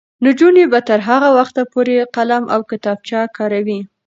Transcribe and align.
نجونې 0.25 0.63
به 0.71 0.79
تر 0.89 0.99
هغه 1.09 1.29
وخته 1.37 1.61
پورې 1.73 1.95
قلم 2.15 2.43
او 2.53 2.59
کتابچه 2.69 3.19
کاروي. 3.37 3.79